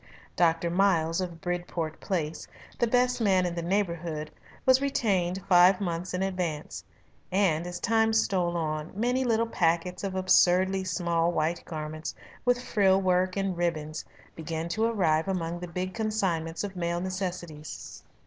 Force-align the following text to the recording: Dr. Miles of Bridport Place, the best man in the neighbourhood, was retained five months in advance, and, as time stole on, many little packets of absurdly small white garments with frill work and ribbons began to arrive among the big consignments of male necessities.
Dr. 0.35 0.71
Miles 0.71 1.21
of 1.21 1.41
Bridport 1.41 1.99
Place, 2.01 2.47
the 2.79 2.87
best 2.87 3.21
man 3.21 3.45
in 3.45 3.53
the 3.53 3.61
neighbourhood, 3.61 4.31
was 4.65 4.81
retained 4.81 5.43
five 5.47 5.79
months 5.79 6.15
in 6.15 6.23
advance, 6.23 6.83
and, 7.31 7.67
as 7.67 7.79
time 7.79 8.11
stole 8.11 8.57
on, 8.57 8.91
many 8.95 9.23
little 9.23 9.45
packets 9.45 10.03
of 10.03 10.15
absurdly 10.15 10.83
small 10.83 11.31
white 11.31 11.63
garments 11.65 12.15
with 12.45 12.59
frill 12.59 12.99
work 12.99 13.37
and 13.37 13.55
ribbons 13.57 14.03
began 14.35 14.67
to 14.69 14.85
arrive 14.85 15.27
among 15.27 15.59
the 15.59 15.67
big 15.67 15.93
consignments 15.93 16.63
of 16.63 16.75
male 16.75 16.99
necessities. 16.99 18.03